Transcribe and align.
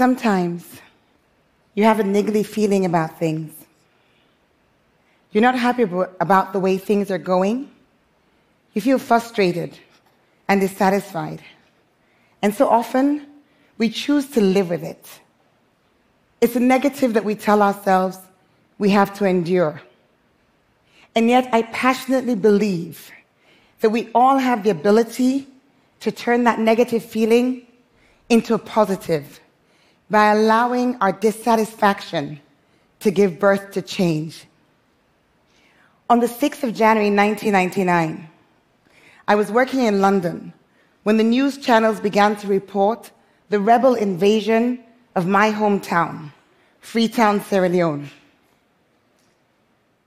Sometimes 0.00 0.80
you 1.74 1.84
have 1.84 2.00
a 2.00 2.02
niggly 2.02 2.46
feeling 2.46 2.86
about 2.86 3.18
things. 3.18 3.52
You're 5.30 5.42
not 5.42 5.58
happy 5.58 5.82
about 5.82 6.54
the 6.54 6.58
way 6.58 6.78
things 6.78 7.10
are 7.10 7.18
going. 7.18 7.68
You 8.72 8.80
feel 8.80 8.98
frustrated 8.98 9.78
and 10.48 10.58
dissatisfied. 10.58 11.42
And 12.40 12.54
so 12.54 12.66
often, 12.66 13.26
we 13.76 13.90
choose 13.90 14.26
to 14.30 14.40
live 14.40 14.70
with 14.70 14.84
it. 14.84 15.06
It's 16.40 16.56
a 16.56 16.60
negative 16.60 17.12
that 17.12 17.26
we 17.26 17.34
tell 17.34 17.60
ourselves 17.60 18.16
we 18.78 18.88
have 18.88 19.12
to 19.18 19.26
endure. 19.26 19.82
And 21.14 21.28
yet, 21.28 21.46
I 21.52 21.60
passionately 21.60 22.36
believe 22.36 23.10
that 23.80 23.90
we 23.90 24.08
all 24.14 24.38
have 24.38 24.62
the 24.62 24.70
ability 24.70 25.46
to 26.00 26.10
turn 26.10 26.44
that 26.44 26.58
negative 26.58 27.04
feeling 27.04 27.66
into 28.30 28.54
a 28.54 28.58
positive 28.58 29.40
by 30.10 30.32
allowing 30.32 30.96
our 31.00 31.12
dissatisfaction 31.12 32.40
to 32.98 33.10
give 33.10 33.38
birth 33.38 33.70
to 33.72 33.82
change. 33.82 34.44
On 36.10 36.18
the 36.18 36.26
6th 36.26 36.64
of 36.64 36.74
January 36.74 37.14
1999, 37.14 38.28
I 39.28 39.34
was 39.36 39.52
working 39.52 39.84
in 39.84 40.00
London 40.00 40.52
when 41.04 41.16
the 41.16 41.24
news 41.24 41.56
channels 41.56 42.00
began 42.00 42.34
to 42.36 42.48
report 42.48 43.10
the 43.48 43.60
rebel 43.60 43.94
invasion 43.94 44.82
of 45.14 45.26
my 45.26 45.52
hometown, 45.52 46.32
Freetown, 46.80 47.40
Sierra 47.40 47.68
Leone. 47.68 48.10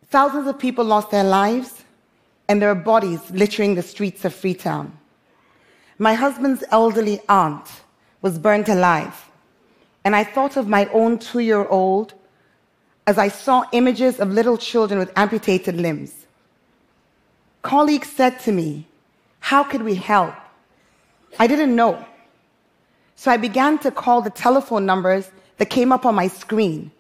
Thousands 0.09 0.48
of 0.48 0.59
people 0.59 0.85
lost 0.85 1.09
their 1.09 1.23
lives, 1.23 1.84
and 2.48 2.62
there 2.62 2.70
were 2.70 2.81
bodies 2.81 3.31
littering 3.31 3.76
the 3.76 3.81
streets 3.81 4.26
of 4.26 4.34
Freetown. 4.34 4.98
My 5.98 6.13
husband's 6.13 6.63
elderly 6.70 7.21
aunt 7.29 7.67
was 8.21 8.38
burnt 8.38 8.70
alive, 8.70 9.29
and 10.05 10.15
I 10.15 10.23
thought 10.23 10.57
of 10.57 10.68
my 10.68 10.85
own 10.87 11.20
two 11.20 11.40
year 11.40 11.65
old 11.65 12.13
as 13.07 13.18
I 13.18 13.27
saw 13.27 13.65
images 13.71 14.20
of 14.20 14.29
little 14.29 14.57
children 14.57 14.99
with 14.99 15.12
amputated 15.15 15.76
limbs. 15.76 16.26
Colleagues 17.62 18.09
said 18.09 18.40
to 18.41 18.51
me, 18.51 18.85
How 19.40 19.63
could 19.63 19.84
we 19.84 19.96
help? 19.96 20.34
I 21.40 21.48
didn't 21.48 21.76
know. 21.76 22.05
So 23.15 23.31
I 23.31 23.37
began 23.37 23.77
to 23.79 23.91
call 23.91 24.21
the 24.21 24.29
telephone 24.29 24.85
numbers 24.85 25.31
that 25.57 25.70
came 25.70 25.91
up 25.91 26.05
on 26.05 26.15
my 26.15 26.27
screen 26.27 26.91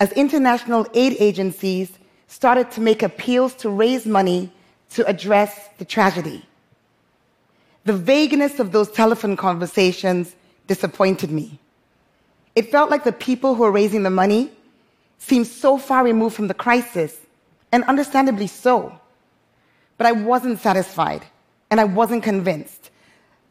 as 0.00 0.12
international 0.12 0.86
aid 0.94 1.16
agencies 1.18 1.90
started 2.26 2.70
to 2.72 2.80
make 2.80 3.02
appeals 3.02 3.54
to 3.54 3.70
raise 3.70 4.06
money 4.06 4.52
to 4.90 5.06
address 5.06 5.68
the 5.78 5.84
tragedy. 5.84 6.44
The 7.84 7.92
vagueness 7.92 8.60
of 8.60 8.72
those 8.72 8.90
telephone 8.90 9.36
conversations 9.36 10.34
disappointed 10.66 11.30
me. 11.30 11.58
It 12.58 12.72
felt 12.72 12.90
like 12.90 13.04
the 13.04 13.12
people 13.12 13.54
who 13.54 13.62
were 13.62 13.70
raising 13.70 14.02
the 14.02 14.10
money 14.10 14.50
seemed 15.18 15.46
so 15.46 15.78
far 15.78 16.02
removed 16.02 16.34
from 16.34 16.48
the 16.48 16.54
crisis, 16.54 17.16
and 17.70 17.84
understandably 17.84 18.48
so. 18.48 18.98
But 19.96 20.08
I 20.08 20.12
wasn't 20.30 20.58
satisfied, 20.58 21.22
and 21.70 21.80
I 21.80 21.84
wasn't 21.84 22.24
convinced 22.24 22.90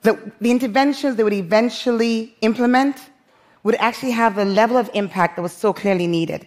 that 0.02 0.16
the 0.42 0.52
interventions 0.52 1.16
they 1.16 1.24
would 1.24 1.40
eventually 1.48 2.36
implement 2.42 2.98
would 3.64 3.76
actually 3.76 4.12
have 4.12 4.36
the 4.36 4.44
level 4.44 4.76
of 4.76 4.90
impact 4.94 5.38
that 5.38 5.42
was 5.42 5.54
so 5.54 5.72
clearly 5.72 6.08
needed. 6.08 6.46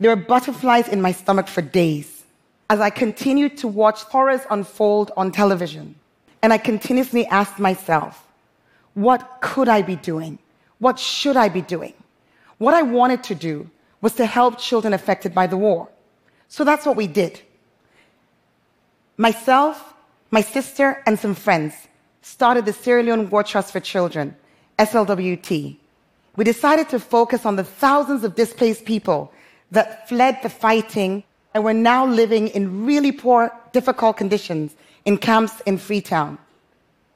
There 0.00 0.16
were 0.16 0.24
butterflies 0.34 0.88
in 0.88 1.02
my 1.02 1.12
stomach 1.12 1.46
for 1.46 1.60
days 1.60 2.24
as 2.70 2.80
I 2.80 2.88
continued 2.88 3.58
to 3.58 3.68
watch 3.68 4.00
horrors 4.04 4.40
unfold 4.48 5.12
on 5.18 5.30
television. 5.30 5.94
And 6.42 6.54
I 6.54 6.56
continuously 6.56 7.26
asked 7.26 7.58
myself, 7.58 8.26
what 8.94 9.20
could 9.42 9.68
I 9.68 9.82
be 9.82 9.96
doing? 9.96 10.38
What 10.82 10.98
should 10.98 11.36
I 11.36 11.48
be 11.48 11.60
doing? 11.60 11.94
What 12.58 12.74
I 12.74 12.82
wanted 12.82 13.22
to 13.30 13.36
do 13.36 13.70
was 14.00 14.14
to 14.16 14.26
help 14.26 14.58
children 14.58 14.92
affected 14.92 15.32
by 15.32 15.46
the 15.46 15.56
war. 15.56 15.88
So 16.48 16.64
that's 16.64 16.84
what 16.84 16.96
we 16.96 17.06
did. 17.06 17.40
Myself, 19.16 19.94
my 20.32 20.40
sister, 20.40 21.00
and 21.06 21.16
some 21.16 21.36
friends 21.36 21.72
started 22.22 22.64
the 22.64 22.72
Sierra 22.72 23.04
Leone 23.04 23.30
War 23.30 23.44
Trust 23.44 23.70
for 23.70 23.78
Children, 23.78 24.34
SLWT. 24.80 25.76
We 26.34 26.44
decided 26.44 26.88
to 26.88 26.98
focus 26.98 27.46
on 27.46 27.54
the 27.54 27.62
thousands 27.62 28.24
of 28.24 28.34
displaced 28.34 28.84
people 28.84 29.32
that 29.70 30.08
fled 30.08 30.40
the 30.42 30.48
fighting 30.48 31.22
and 31.54 31.62
were 31.62 31.72
now 31.92 32.04
living 32.04 32.48
in 32.48 32.84
really 32.84 33.12
poor, 33.12 33.52
difficult 33.72 34.16
conditions 34.16 34.74
in 35.04 35.16
camps 35.16 35.60
in 35.64 35.78
Freetown. 35.78 36.38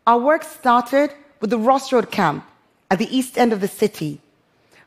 Our 0.07 0.21
work 0.21 0.45
started 0.45 1.11
with 1.41 1.51
the 1.51 1.59
Ross 1.59 1.93
Road 1.93 2.13
camp 2.13 2.45
at 2.91 2.99
the 2.99 3.17
east 3.17 3.39
end 3.39 3.53
of 3.53 3.61
the 3.61 3.69
city. 3.69 4.21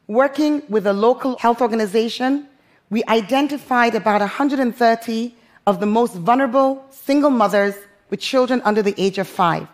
Working 0.08 0.64
with 0.70 0.88
a 0.88 0.94
local 0.94 1.38
health 1.38 1.62
organization, 1.62 2.48
we 2.90 3.04
identified 3.08 3.96
about 3.96 4.22
130 4.22 5.36
of 5.68 5.80
the 5.80 5.86
most 5.86 6.16
vulnerable 6.16 6.84
single 6.90 7.30
mothers 7.30 7.76
with 8.10 8.20
children 8.20 8.62
under 8.66 8.82
the 8.82 8.96
age 8.98 9.18
of 9.20 9.28
five, 9.28 9.68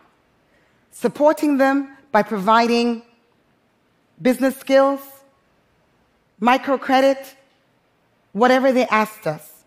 supporting 0.92 1.58
them 1.58 1.96
by 2.12 2.22
providing 2.22 3.02
business 4.22 4.56
skills, 4.58 5.00
microcredit, 6.42 7.34
whatever 8.34 8.72
they 8.72 8.86
asked 8.88 9.26
us. 9.26 9.64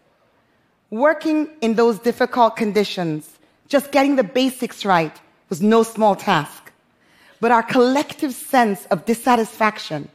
Working 0.91 1.49
in 1.61 1.75
those 1.75 1.99
difficult 1.99 2.57
conditions, 2.57 3.39
just 3.69 3.93
getting 3.93 4.17
the 4.17 4.25
basics 4.25 4.85
right, 4.85 5.15
was 5.49 5.63
no 5.63 5.83
small 5.83 6.15
task. 6.15 6.58
But 7.41 7.53
our 7.53 7.63
collective 7.63 8.35
sense 8.35 8.87
of 8.87 9.05
dissatisfaction 9.05 10.09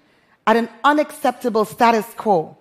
at 0.45 0.57
an 0.57 0.69
unacceptable 0.84 1.66
status 1.66 2.06
quo 2.17 2.57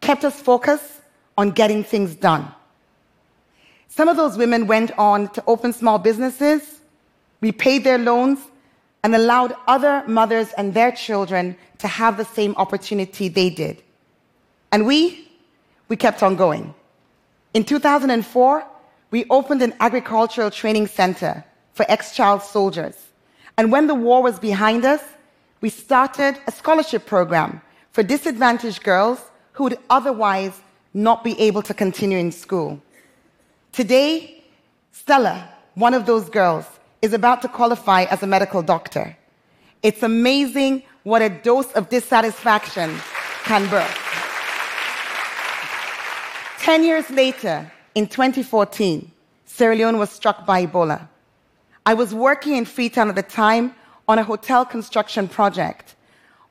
kept 0.00 0.24
us 0.24 0.40
focused 0.40 1.00
on 1.38 1.50
getting 1.50 1.82
things 1.82 2.14
done. 2.14 2.52
Some 3.88 4.08
of 4.08 4.16
those 4.16 4.36
women 4.36 4.66
went 4.66 4.90
on 4.98 5.28
to 5.28 5.44
open 5.46 5.72
small 5.72 5.98
businesses, 5.98 6.80
repaid 7.40 7.84
their 7.84 7.98
loans, 7.98 8.38
and 9.04 9.14
allowed 9.14 9.54
other 9.66 10.04
mothers 10.06 10.52
and 10.56 10.72
their 10.72 10.92
children 10.92 11.56
to 11.78 11.88
have 11.88 12.16
the 12.16 12.24
same 12.24 12.54
opportunity 12.56 13.28
they 13.28 13.50
did. 13.50 13.82
And 14.70 14.86
we, 14.86 15.28
we 15.88 15.96
kept 15.96 16.22
on 16.22 16.36
going. 16.36 16.74
In 17.54 17.64
2004, 17.64 18.64
we 19.10 19.26
opened 19.28 19.60
an 19.60 19.74
agricultural 19.80 20.50
training 20.50 20.86
center 20.86 21.44
for 21.74 21.84
ex 21.88 22.14
child 22.14 22.42
soldiers. 22.42 22.96
And 23.56 23.70
when 23.70 23.86
the 23.86 23.94
war 23.94 24.22
was 24.22 24.38
behind 24.38 24.84
us, 24.84 25.02
we 25.60 25.68
started 25.68 26.38
a 26.46 26.52
scholarship 26.52 27.06
program 27.06 27.60
for 27.92 28.02
disadvantaged 28.02 28.82
girls 28.82 29.20
who 29.52 29.64
would 29.64 29.78
otherwise 29.90 30.60
not 30.94 31.22
be 31.22 31.38
able 31.40 31.62
to 31.62 31.74
continue 31.74 32.18
in 32.18 32.32
school. 32.32 32.80
Today, 33.72 34.42
Stella, 34.92 35.48
one 35.74 35.94
of 35.94 36.06
those 36.06 36.28
girls, 36.28 36.66
is 37.00 37.12
about 37.12 37.42
to 37.42 37.48
qualify 37.48 38.04
as 38.04 38.22
a 38.22 38.26
medical 38.26 38.62
doctor. 38.62 39.16
It's 39.82 40.02
amazing 40.02 40.82
what 41.02 41.22
a 41.22 41.28
dose 41.28 41.70
of 41.72 41.88
dissatisfaction 41.88 42.94
can 43.44 43.68
birth. 43.68 43.98
Ten 46.58 46.84
years 46.84 47.10
later, 47.10 47.70
in 47.94 48.06
2014, 48.06 49.10
Sierra 49.46 49.74
Leone 49.74 49.98
was 49.98 50.10
struck 50.10 50.46
by 50.46 50.64
Ebola. 50.64 51.08
I 51.84 51.94
was 51.94 52.14
working 52.14 52.54
in 52.56 52.64
Freetown 52.64 53.08
at 53.08 53.16
the 53.16 53.22
time 53.22 53.74
on 54.06 54.18
a 54.18 54.24
hotel 54.24 54.64
construction 54.64 55.26
project 55.26 55.96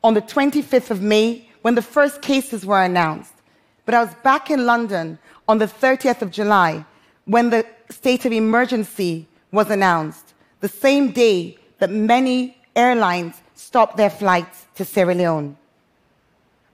on 0.03 0.13
the 0.13 0.21
25th 0.21 0.91
of 0.91 1.01
May 1.01 1.47
when 1.61 1.75
the 1.75 1.81
first 1.81 2.21
cases 2.21 2.65
were 2.65 2.81
announced. 2.81 3.33
But 3.85 3.95
I 3.95 4.03
was 4.03 4.13
back 4.23 4.49
in 4.49 4.65
London 4.65 5.19
on 5.47 5.57
the 5.57 5.67
30th 5.67 6.21
of 6.21 6.31
July 6.31 6.85
when 7.25 7.49
the 7.49 7.65
state 7.89 8.25
of 8.25 8.31
emergency 8.31 9.27
was 9.51 9.69
announced, 9.69 10.33
the 10.59 10.67
same 10.67 11.11
day 11.11 11.57
that 11.79 11.89
many 11.89 12.57
airlines 12.75 13.35
stopped 13.55 13.97
their 13.97 14.09
flights 14.09 14.65
to 14.75 14.85
Sierra 14.85 15.15
Leone. 15.15 15.57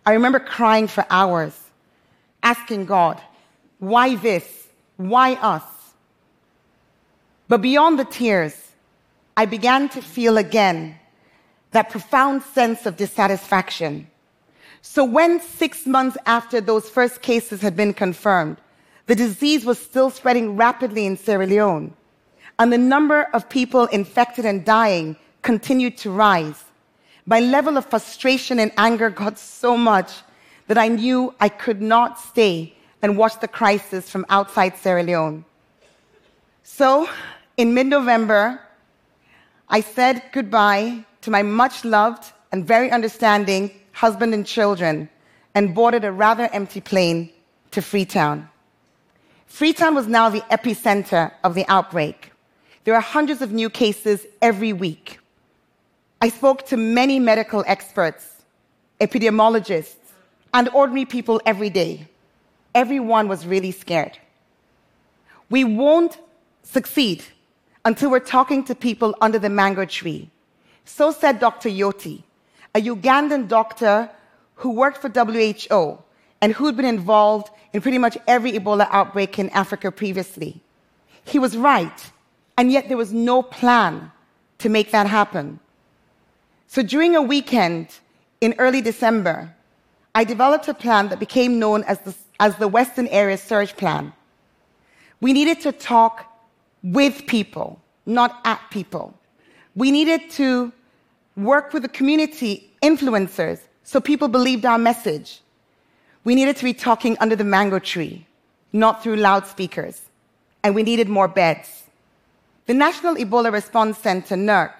I 0.06 0.14
remember 0.14 0.40
crying 0.40 0.88
for 0.88 1.06
hours, 1.10 1.58
asking 2.42 2.86
God, 2.86 3.22
why 3.80 4.16
this? 4.16 4.68
Why 4.96 5.34
us? 5.34 5.64
But 7.48 7.62
beyond 7.62 7.98
the 7.98 8.06
tears, 8.06 8.72
I 9.38 9.46
began 9.46 9.90
to 9.90 10.02
feel 10.02 10.38
again 10.38 10.98
that 11.72 11.90
profound 11.90 12.44
sense 12.44 12.86
of 12.86 12.98
dissatisfaction. 12.98 14.08
So 14.82 15.04
when 15.04 15.40
six 15.40 15.86
months 15.86 16.18
after 16.26 16.60
those 16.60 16.90
first 16.90 17.22
cases 17.22 17.62
had 17.62 17.76
been 17.76 17.94
confirmed, 17.94 18.58
the 19.06 19.16
disease 19.16 19.66
was 19.66 19.80
still 19.80 20.10
spreading 20.10 20.58
rapidly 20.58 21.06
in 21.06 21.18
Sierra 21.18 21.46
Leone, 21.46 21.94
and 22.60 22.74
the 22.74 22.78
number 22.78 23.28
of 23.34 23.48
people 23.48 23.86
infected 23.86 24.46
and 24.46 24.66
dying 24.66 25.16
continued 25.42 25.98
to 25.98 26.12
rise. 26.12 26.66
My 27.26 27.40
level 27.40 27.78
of 27.78 27.86
frustration 27.86 28.60
and 28.60 28.72
anger 28.78 29.10
got 29.10 29.38
so 29.38 29.78
much 29.78 30.12
that 30.68 30.78
I 30.78 30.88
knew 30.90 31.34
I 31.40 31.50
could 31.50 31.82
not 31.82 32.20
stay 32.20 32.74
and 33.02 33.18
watch 33.18 33.40
the 33.40 33.48
crisis 33.48 34.10
from 34.10 34.26
outside 34.30 34.78
Sierra 34.78 35.04
Leone. 35.04 35.46
So, 36.64 37.10
in 37.58 37.74
mid 37.74 37.88
November, 37.88 38.62
I 39.68 39.82
said 39.82 40.22
goodbye 40.32 41.04
to 41.22 41.32
my 41.32 41.42
much 41.42 41.84
loved 41.84 42.32
and 42.52 42.66
very 42.66 42.92
understanding 42.92 43.72
husband 43.92 44.34
and 44.34 44.46
children 44.46 45.10
and 45.56 45.74
boarded 45.74 46.06
a 46.06 46.12
rather 46.12 46.48
empty 46.54 46.80
plane 46.80 47.32
to 47.72 47.82
Freetown. 47.82 48.48
Freetown 49.48 49.96
was 49.96 50.08
now 50.08 50.30
the 50.30 50.42
epicenter 50.52 51.32
of 51.44 51.56
the 51.56 51.66
outbreak. 51.68 52.32
There 52.84 52.94
are 52.94 53.02
hundreds 53.02 53.42
of 53.42 53.52
new 53.52 53.70
cases 53.70 54.26
every 54.42 54.72
week. 54.72 55.20
I 56.22 56.30
spoke 56.30 56.66
to 56.68 56.78
many 56.78 57.20
medical 57.20 57.64
experts, 57.68 58.44
epidemiologists, 59.02 59.96
and 60.54 60.70
ordinary 60.70 61.06
people 61.06 61.42
every 61.46 61.70
day. 61.70 62.08
Everyone 62.76 63.28
was 63.28 63.46
really 63.46 63.72
scared. 63.72 64.18
We 65.50 65.64
won't 65.64 66.18
succeed 66.64 67.24
until 67.88 68.12
we're 68.12 68.20
talking 68.20 68.66
to 68.66 68.76
people 68.76 69.16
under 69.22 69.40
the 69.40 69.50
mango 69.50 69.86
tree. 69.86 70.30
So 70.84 71.10
said 71.10 71.40
Dr. 71.40 71.70
Yoti, 71.70 72.22
a 72.76 72.82
Ugandan 72.82 73.48
doctor 73.48 74.10
who 74.56 74.72
worked 74.72 74.98
for 74.98 75.08
WHO 75.08 75.98
and 76.42 76.52
who'd 76.52 76.76
been 76.76 76.86
involved 77.00 77.50
in 77.72 77.80
pretty 77.80 77.98
much 77.98 78.18
every 78.28 78.52
Ebola 78.52 78.90
outbreak 78.92 79.40
in 79.40 79.50
Africa 79.52 79.90
previously. 79.90 80.60
He 81.24 81.40
was 81.40 81.56
right, 81.56 82.12
and 82.58 82.74
yet 82.74 82.90
there 82.90 82.98
was 82.98 83.14
no 83.14 83.42
plan 83.42 84.12
to 84.58 84.68
make 84.68 84.92
that 84.92 85.08
happen. 85.08 85.62
So 86.68 86.84
during 86.84 87.16
a 87.16 87.22
weekend 87.22 87.88
in 88.42 88.54
early 88.58 88.82
December, 88.82 89.56
I 90.14 90.26
developed 90.26 90.68
a 90.68 90.74
plan 90.74 91.08
that 91.08 91.20
became 91.20 91.58
known 91.58 91.86
as 91.86 92.00
the, 92.00 92.14
as 92.38 92.58
the 92.58 92.68
Western 92.68 93.08
Area 93.08 93.38
Surge 93.38 93.78
Plan. 93.78 94.12
We 95.22 95.32
needed 95.32 95.62
to 95.62 95.72
talk 95.72 96.27
with 96.94 97.28
people, 97.28 97.82
not 98.06 98.40
at 98.46 98.62
people. 98.72 99.14
We 99.76 99.92
needed 99.92 100.30
to 100.32 100.72
work 101.36 101.74
with 101.74 101.84
the 101.84 101.90
community 101.90 102.72
influencers 102.82 103.60
so 103.84 104.00
people 104.00 104.28
believed 104.28 104.66
our 104.66 104.78
message. 104.78 105.42
We 106.24 106.34
needed 106.34 106.56
to 106.58 106.64
be 106.64 106.74
talking 106.74 107.18
under 107.20 107.36
the 107.36 107.44
mango 107.44 107.80
tree, 107.80 108.26
not 108.74 109.04
through 109.04 109.18
loudspeakers. 109.18 110.02
And 110.64 110.74
we 110.76 110.84
needed 110.84 111.08
more 111.08 111.28
beds. 111.28 111.84
The 112.66 112.74
National 112.74 113.16
Ebola 113.16 113.52
Response 113.52 113.98
Center, 113.98 114.36
NERC, 114.36 114.74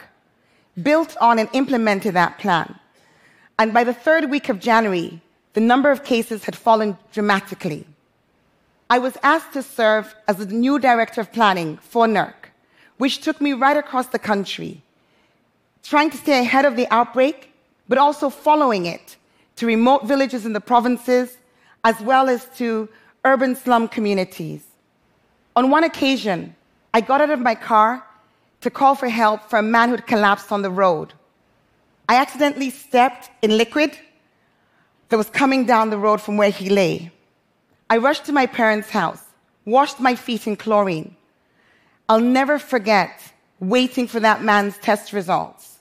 built 0.82 1.16
on 1.22 1.40
and 1.40 1.50
implemented 1.54 2.14
that 2.16 2.38
plan. 2.38 2.78
And 3.60 3.74
by 3.74 3.84
the 3.84 3.94
third 3.94 4.30
week 4.30 4.50
of 4.50 4.60
January, 4.60 5.22
the 5.54 5.62
number 5.62 5.92
of 5.92 6.04
cases 6.04 6.44
had 6.44 6.56
fallen 6.56 6.98
dramatically. 7.12 7.86
I 8.90 9.00
was 9.00 9.18
asked 9.22 9.54
to 9.54 9.64
serve 9.64 10.16
as 10.28 10.38
the 10.38 10.46
new 10.46 10.80
director 10.80 11.22
of 11.22 11.34
planning 11.34 11.78
for 11.78 12.08
NERC, 12.08 12.34
which 12.98 13.20
took 13.20 13.42
me 13.42 13.54
right 13.54 13.78
across 13.78 14.08
the 14.08 14.20
country, 14.20 14.82
trying 15.84 16.10
to 16.10 16.18
stay 16.18 16.40
ahead 16.40 16.66
of 16.66 16.76
the 16.76 16.88
outbreak 16.92 17.54
but 17.88 17.98
also 17.98 18.30
following 18.30 18.86
it 18.86 19.16
to 19.56 19.66
remote 19.66 20.06
villages 20.06 20.46
in 20.46 20.54
the 20.54 20.62
provinces, 20.62 21.38
as 21.84 22.00
well 22.02 22.30
as 22.30 22.46
to 22.58 22.90
urban 23.26 23.56
slum 23.56 23.88
communities. 23.88 24.64
On 25.56 25.70
one 25.70 25.84
occasion, 25.84 26.56
I 26.94 27.02
got 27.02 27.22
out 27.22 27.30
of 27.30 27.40
my 27.40 27.56
car 27.56 28.06
to 28.62 28.70
call 28.70 28.96
for 28.96 29.10
help 29.10 29.50
for 29.50 29.60
a 29.60 29.64
man 29.64 29.90
who'd 29.90 30.06
collapsed 30.06 30.52
on 30.52 30.62
the 30.62 30.70
road. 30.70 31.14
I 32.10 32.16
accidentally 32.18 32.70
stepped 32.70 33.30
in 33.42 33.58
liquid 33.58 33.98
that 35.10 35.18
was 35.18 35.30
coming 35.30 35.66
down 35.66 35.90
the 35.90 35.98
road 35.98 36.22
from 36.22 36.38
where 36.38 36.50
he 36.50 36.70
lay. 36.70 37.12
I 37.90 37.98
rushed 37.98 38.26
to 38.26 38.34
my 38.34 38.46
parents' 38.46 38.90
house, 38.90 39.24
washed 39.66 40.00
my 40.00 40.16
feet 40.16 40.48
in 40.48 40.56
chlorine. 40.56 41.16
I'll 42.10 42.20
never 42.20 42.60
forget 42.60 43.34
waiting 43.60 44.08
for 44.08 44.20
that 44.20 44.44
man's 44.44 44.78
test 44.78 45.14
results 45.14 45.80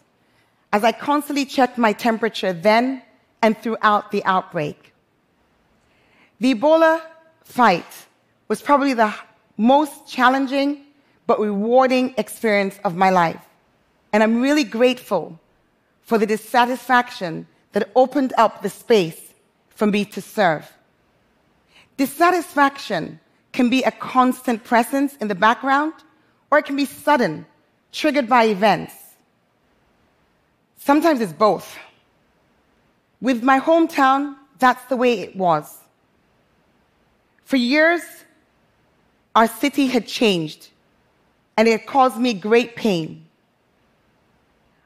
as 0.72 0.84
I 0.84 0.92
constantly 0.92 1.46
checked 1.46 1.78
my 1.78 1.92
temperature 1.92 2.52
then 2.52 3.02
and 3.42 3.56
throughout 3.56 4.10
the 4.10 4.24
outbreak. 4.24 4.92
The 6.40 6.54
Ebola 6.54 7.00
fight 7.44 8.06
was 8.48 8.60
probably 8.60 8.94
the 8.94 9.14
most 9.56 10.06
challenging 10.06 10.82
but 11.26 11.40
rewarding 11.40 12.14
experience 12.18 12.78
of 12.84 12.94
my 12.94 13.10
life. 13.10 13.42
And 14.12 14.22
I'm 14.22 14.40
really 14.40 14.64
grateful 14.64 15.40
for 16.02 16.18
the 16.18 16.26
dissatisfaction 16.26 17.46
that 17.72 17.90
opened 17.96 18.32
up 18.38 18.62
the 18.62 18.70
space 18.70 19.20
for 19.70 19.86
me 19.86 20.04
to 20.04 20.20
serve. 20.20 20.70
Dissatisfaction 21.96 23.20
can 23.52 23.70
be 23.70 23.82
a 23.82 23.90
constant 23.90 24.64
presence 24.64 25.16
in 25.16 25.28
the 25.28 25.34
background, 25.34 25.94
or 26.50 26.58
it 26.58 26.66
can 26.66 26.76
be 26.76 26.84
sudden, 26.84 27.46
triggered 27.90 28.28
by 28.28 28.44
events. 28.44 28.94
Sometimes 30.76 31.20
it's 31.20 31.32
both. 31.32 31.76
With 33.20 33.42
my 33.42 33.58
hometown, 33.58 34.36
that's 34.58 34.84
the 34.84 34.96
way 34.96 35.20
it 35.20 35.34
was. 35.36 35.78
For 37.44 37.56
years, 37.56 38.02
our 39.34 39.46
city 39.46 39.86
had 39.86 40.06
changed, 40.06 40.68
and 41.56 41.66
it 41.66 41.86
caused 41.86 42.18
me 42.18 42.34
great 42.34 42.76
pain. 42.76 43.24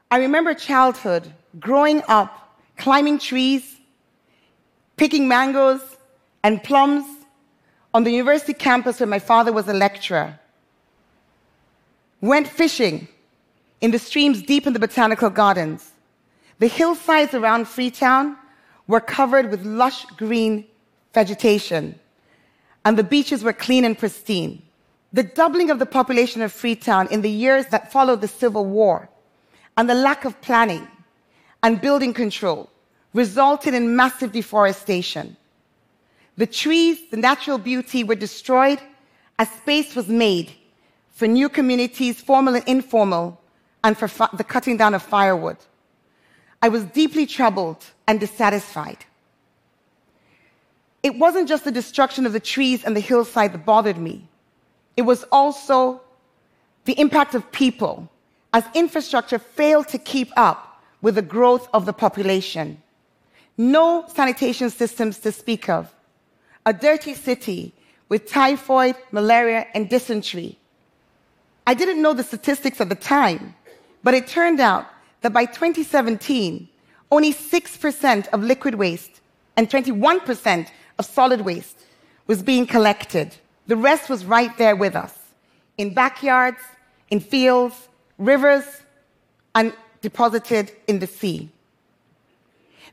I 0.09 0.17
remember 0.19 0.53
childhood, 0.53 1.33
growing 1.59 2.03
up, 2.07 2.57
climbing 2.77 3.19
trees, 3.19 3.77
picking 4.95 5.27
mangoes 5.27 5.90
and 6.43 6.63
plums 6.63 7.05
on 7.93 8.03
the 8.03 8.11
university 8.11 8.53
campus 8.53 8.99
where 8.99 9.07
my 9.07 9.19
father 9.19 9.51
was 9.51 9.67
a 9.67 9.73
lecturer. 9.73 10.39
Went 12.21 12.47
fishing 12.47 13.07
in 13.81 13.91
the 13.91 13.99
streams 13.99 14.41
deep 14.43 14.67
in 14.67 14.73
the 14.73 14.79
botanical 14.79 15.29
gardens. 15.29 15.91
The 16.59 16.67
hillsides 16.67 17.33
around 17.33 17.67
Freetown 17.67 18.37
were 18.87 18.99
covered 18.99 19.49
with 19.49 19.65
lush 19.65 20.05
green 20.17 20.65
vegetation, 21.13 21.99
and 22.85 22.97
the 22.97 23.03
beaches 23.03 23.43
were 23.43 23.53
clean 23.53 23.83
and 23.83 23.97
pristine. 23.97 24.61
The 25.13 25.23
doubling 25.23 25.69
of 25.69 25.79
the 25.79 25.85
population 25.85 26.41
of 26.41 26.51
Freetown 26.51 27.07
in 27.07 27.21
the 27.21 27.29
years 27.29 27.65
that 27.67 27.91
followed 27.91 28.21
the 28.21 28.27
Civil 28.27 28.65
War 28.65 29.09
and 29.77 29.89
the 29.89 29.95
lack 29.95 30.25
of 30.25 30.39
planning 30.41 30.87
and 31.63 31.81
building 31.81 32.13
control 32.13 32.69
resulted 33.13 33.73
in 33.73 33.95
massive 33.95 34.31
deforestation. 34.31 35.35
The 36.37 36.47
trees, 36.47 37.09
the 37.09 37.17
natural 37.17 37.57
beauty 37.57 38.03
were 38.03 38.15
destroyed 38.15 38.79
as 39.37 39.49
space 39.49 39.95
was 39.95 40.07
made 40.07 40.51
for 41.09 41.27
new 41.27 41.49
communities, 41.49 42.21
formal 42.21 42.55
and 42.55 42.67
informal, 42.67 43.39
and 43.83 43.97
for 43.97 44.07
the 44.35 44.43
cutting 44.43 44.77
down 44.77 44.93
of 44.93 45.01
firewood. 45.01 45.57
I 46.61 46.69
was 46.69 46.83
deeply 46.85 47.25
troubled 47.25 47.83
and 48.07 48.19
dissatisfied. 48.19 49.05
It 51.03 51.17
wasn't 51.17 51.49
just 51.49 51.63
the 51.63 51.71
destruction 51.71 52.25
of 52.25 52.33
the 52.33 52.39
trees 52.39 52.83
and 52.83 52.95
the 52.95 52.99
hillside 52.99 53.53
that 53.53 53.65
bothered 53.65 53.97
me. 53.97 54.27
It 54.95 55.01
was 55.01 55.25
also 55.31 56.01
the 56.85 56.99
impact 56.99 57.33
of 57.33 57.51
people 57.51 58.09
as 58.53 58.63
infrastructure 58.75 59.39
failed 59.39 59.87
to 59.87 59.97
keep 59.97 60.29
up 60.37 60.83
with 61.01 61.15
the 61.15 61.21
growth 61.21 61.67
of 61.73 61.85
the 61.85 61.93
population. 61.93 62.81
No 63.57 64.05
sanitation 64.13 64.69
systems 64.69 65.17
to 65.19 65.31
speak 65.31 65.69
of. 65.69 65.91
A 66.65 66.73
dirty 66.73 67.13
city 67.13 67.73
with 68.09 68.29
typhoid, 68.29 68.95
malaria, 69.11 69.67
and 69.73 69.89
dysentery. 69.89 70.57
I 71.65 71.73
didn't 71.73 72.01
know 72.01 72.13
the 72.13 72.23
statistics 72.23 72.81
at 72.81 72.89
the 72.89 72.95
time, 72.95 73.55
but 74.03 74.13
it 74.13 74.27
turned 74.27 74.59
out 74.59 74.85
that 75.21 75.33
by 75.33 75.45
2017, 75.45 76.67
only 77.11 77.33
6% 77.33 78.27
of 78.29 78.43
liquid 78.43 78.75
waste 78.75 79.21
and 79.55 79.69
21% 79.69 80.67
of 80.97 81.05
solid 81.05 81.41
waste 81.41 81.85
was 82.27 82.41
being 82.41 82.65
collected. 82.65 83.35
The 83.67 83.75
rest 83.75 84.09
was 84.09 84.25
right 84.25 84.55
there 84.57 84.75
with 84.75 84.95
us 84.95 85.17
in 85.77 85.93
backyards, 85.93 86.59
in 87.09 87.19
fields, 87.19 87.89
rivers, 88.17 88.65
and 89.55 89.73
deposited 90.01 90.71
in 90.87 90.99
the 90.99 91.07
sea. 91.07 91.49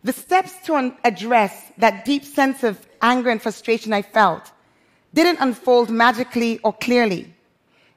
The 0.05 0.13
steps 0.13 0.55
to 0.67 0.95
address 1.05 1.73
that 1.79 2.05
deep 2.05 2.25
sense 2.25 2.63
of 2.63 2.87
anger 3.03 3.31
and 3.31 3.43
frustration 3.43 3.93
I 3.93 4.03
felt 4.03 4.53
didn't 5.15 5.39
unfold 5.41 5.91
magically 5.91 6.59
or 6.59 6.73
clearly. 6.73 7.35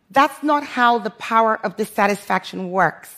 That's 0.10 0.44
not 0.44 0.64
how 0.64 0.98
the 1.00 1.12
power 1.12 1.60
of 1.64 1.78
dissatisfaction 1.78 2.72
works. 2.72 3.16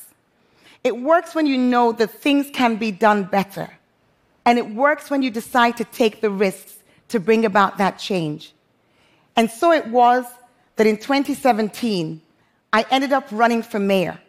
It 0.84 1.00
works 1.00 1.34
when 1.34 1.48
you 1.48 1.58
know 1.58 1.92
that 1.94 2.12
things 2.12 2.50
can 2.54 2.76
be 2.76 2.92
done 2.92 3.24
better. 3.24 3.70
And 4.46 4.60
it 4.60 4.70
works 4.70 5.10
when 5.10 5.22
you 5.22 5.32
decide 5.32 5.78
to 5.78 5.86
take 5.86 6.20
the 6.20 6.30
risks 6.30 6.78
to 7.10 7.20
bring 7.20 7.46
about 7.46 7.78
that 7.78 7.98
change. 7.98 8.54
And 9.36 9.50
so 9.50 9.72
it 9.72 9.88
was 9.88 10.26
that 10.76 10.88
in 10.88 10.98
2017, 10.98 12.22
I 12.74 12.86
ended 12.92 13.14
up 13.14 13.28
running 13.32 13.64
for 13.64 13.80
mayor 13.80 14.20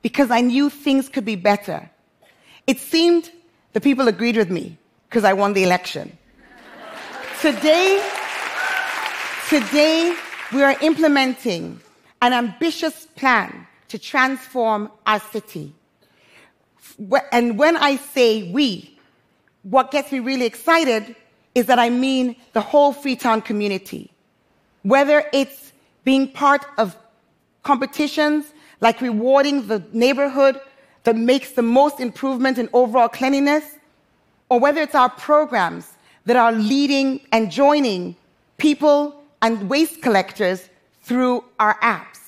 because 0.00 0.30
I 0.30 0.40
knew 0.40 0.70
things 0.70 1.08
could 1.08 1.24
be 1.24 1.36
better. 1.36 1.90
It 2.66 2.78
seemed 2.78 3.30
the 3.74 3.80
people 3.80 4.08
agreed 4.08 4.36
with 4.36 4.50
me 4.50 4.78
because 5.08 5.24
I 5.24 5.34
won 5.34 5.52
the 5.52 5.62
election. 5.62 6.16
today, 7.40 8.02
today, 9.50 10.16
we 10.52 10.62
are 10.62 10.76
implementing 10.80 11.78
an 12.22 12.32
ambitious 12.32 13.06
plan 13.14 13.66
to 13.88 13.98
transform 13.98 14.90
our 15.06 15.20
city 15.20 15.74
And 17.32 17.58
when 17.58 17.76
I 17.76 17.96
say 17.96 18.50
we, 18.52 18.98
what 19.62 19.90
gets 19.90 20.12
me 20.12 20.20
really 20.20 20.46
excited 20.46 21.16
is 21.54 21.66
that 21.66 21.78
I 21.78 21.90
mean 21.90 22.36
the 22.52 22.60
whole 22.60 22.92
Freetown 22.92 23.40
community. 23.40 24.10
Whether 24.82 25.24
it's 25.32 25.72
being 26.04 26.28
part 26.28 26.66
of 26.78 26.96
competitions 27.62 28.44
like 28.80 29.00
rewarding 29.00 29.66
the 29.66 29.82
neighborhood 29.92 30.60
that 31.04 31.16
makes 31.16 31.52
the 31.52 31.62
most 31.62 32.00
improvement 32.00 32.58
in 32.58 32.68
overall 32.72 33.08
cleanliness, 33.08 33.64
or 34.48 34.58
whether 34.58 34.82
it's 34.82 34.94
our 34.94 35.10
programs 35.10 35.92
that 36.24 36.36
are 36.36 36.52
leading 36.52 37.20
and 37.32 37.50
joining 37.50 38.16
people 38.56 39.22
and 39.42 39.68
waste 39.68 40.02
collectors 40.02 40.68
through 41.02 41.44
our 41.60 41.78
apps. 41.80 42.20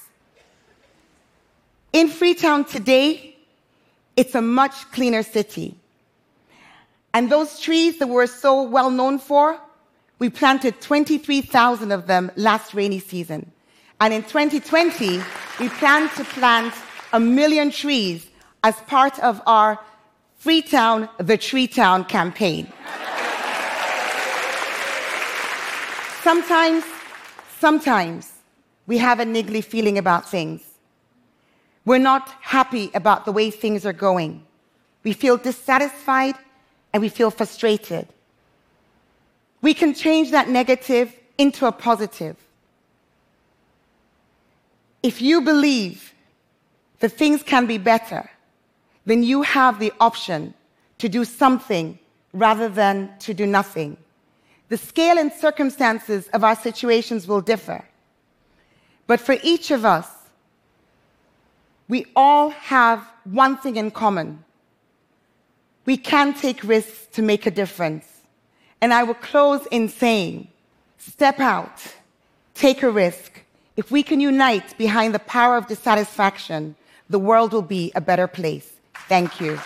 In 1.93 2.09
Freetown 2.09 2.65
today, 2.65 3.37
it's 4.17 4.35
a 4.35 4.43
much 4.43 4.91
cleaner 4.93 5.23
city. 5.23 5.75
And 7.15 7.31
those 7.31 7.59
trees 7.59 7.99
that 7.99 8.09
we're 8.09 8.27
so 8.27 8.63
well 8.63 8.91
known 8.91 9.19
for, 9.19 9.59
we 10.19 10.29
planted 10.29 10.81
23,000 10.83 11.93
of 11.93 12.07
them 12.07 12.31
last 12.37 12.75
rainy 12.75 12.99
season. 12.99 13.51
And 14.01 14.13
in 14.13 14.23
2020, 14.23 15.23
we 15.59 15.69
plan 15.71 16.11
to 16.17 16.25
plant 16.25 16.75
a 17.15 17.21
million 17.21 17.71
trees 17.71 18.27
as 18.67 18.75
part 18.89 19.17
of 19.21 19.41
our 19.47 19.79
Freetown, 20.39 21.09
the 21.19 21.39
Tree 21.39 21.69
Town 21.69 22.05
campaign. 22.05 22.67
sometimes, 26.23 26.83
sometimes 27.61 28.33
we 28.89 28.99
have 28.99 29.21
a 29.21 29.25
niggly 29.25 29.63
feeling 29.63 29.99
about 29.99 30.29
things. 30.29 30.63
We're 31.85 32.07
not 32.13 32.29
happy 32.41 32.91
about 32.93 33.25
the 33.25 33.31
way 33.31 33.53
things 33.53 33.87
are 33.87 33.93
going. 33.93 34.45
We 35.05 35.13
feel 35.13 35.37
dissatisfied 35.37 36.35
and 36.93 37.01
we 37.01 37.09
feel 37.09 37.31
frustrated. 37.31 38.09
We 39.63 39.75
can 39.75 39.95
change 39.95 40.33
that 40.33 40.49
negative 40.49 41.15
into 41.39 41.67
a 41.67 41.73
positive. 41.73 42.37
If 45.05 45.23
you 45.23 45.41
believe 45.41 46.13
that 46.99 47.13
things 47.13 47.45
can 47.45 47.67
be 47.67 47.79
better, 47.79 48.29
then 49.07 49.23
you 49.23 49.43
have 49.43 49.79
the 49.79 49.93
option 50.01 50.53
to 50.99 51.09
do 51.09 51.25
something 51.25 51.99
rather 52.33 52.69
than 52.69 53.11
to 53.21 53.33
do 53.33 53.47
nothing. 53.47 53.97
The 54.69 54.77
scale 54.77 55.17
and 55.17 55.33
circumstances 55.33 56.29
of 56.35 56.43
our 56.43 56.57
situations 56.57 57.27
will 57.27 57.41
differ. 57.41 57.85
But 59.07 59.21
for 59.21 59.37
each 59.43 59.71
of 59.71 59.85
us, 59.85 60.09
we 61.89 62.07
all 62.17 62.51
have 62.51 63.09
one 63.25 63.57
thing 63.57 63.77
in 63.77 63.93
common. 63.93 64.45
We 65.85 65.97
can 65.97 66.35
take 66.35 66.65
risks 66.65 67.07
to 67.13 67.23
make 67.23 67.47
a 67.47 67.51
difference. 67.51 68.05
And 68.81 68.93
I 68.93 69.05
will 69.05 69.15
close 69.15 69.65
in 69.71 69.89
saying, 69.89 70.49
step 70.99 71.39
out, 71.39 71.81
take 72.55 72.83
a 72.83 72.91
risk. 72.91 73.41
If 73.77 73.93
we 73.93 74.03
can 74.03 74.21
unite 74.21 74.77
behind 74.77 75.15
the 75.15 75.21
power 75.21 75.57
of 75.57 75.69
dissatisfaction, 75.69 76.75
the 77.09 77.21
world 77.21 77.53
will 77.53 77.63
be 77.63 77.93
a 77.95 78.01
better 78.01 78.27
place. 78.27 78.76
Thank 79.09 79.41
you. 79.41 79.59